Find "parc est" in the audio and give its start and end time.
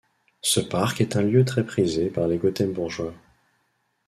0.59-1.15